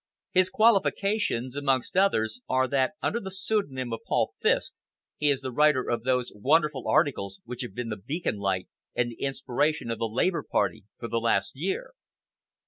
[0.31, 4.73] His qualifications, amongst others, are that under the pseudonym of 'Paul Fiske'
[5.17, 9.11] he is the writer of those wonderful articles which have been the beacon light and
[9.11, 11.91] the inspiration of the Labour Party for the last year."